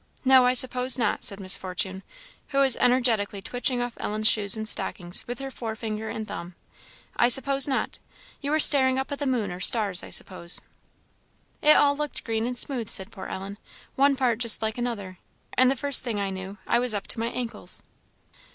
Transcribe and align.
"No, 0.25 0.47
I 0.47 0.55
suppose 0.55 0.97
not," 0.97 1.23
said 1.23 1.39
Miss 1.39 1.55
Fortune, 1.55 2.01
who 2.47 2.57
was 2.57 2.75
energetically 2.77 3.39
twitching 3.39 3.83
off 3.83 3.93
Ellen's 3.99 4.27
shoes 4.27 4.57
and 4.57 4.67
stockings 4.67 5.23
with 5.27 5.37
her 5.37 5.51
fore 5.51 5.75
finger 5.75 6.09
and 6.09 6.27
thumb 6.27 6.55
"I 7.17 7.29
suppose 7.29 7.67
not; 7.67 7.99
you 8.41 8.49
were 8.49 8.59
staring 8.59 8.97
up 8.97 9.11
at 9.11 9.19
the 9.19 9.27
moon 9.27 9.51
or 9.51 9.59
stars, 9.59 10.01
I 10.01 10.09
suppose." 10.09 10.59
"It 11.61 11.77
all 11.77 11.95
looked 11.95 12.23
green 12.23 12.47
and 12.47 12.57
smooth," 12.57 12.89
said 12.89 13.11
poor 13.11 13.27
Ellen 13.27 13.59
"one 13.95 14.15
part 14.15 14.39
just 14.39 14.63
like 14.63 14.79
another 14.79 15.19
and 15.53 15.69
the 15.69 15.75
first 15.75 16.03
thing 16.03 16.19
I 16.19 16.31
knew, 16.31 16.57
I 16.65 16.79
was 16.79 16.95
up 16.95 17.05
to 17.05 17.19
my 17.19 17.27
ankles." 17.27 17.83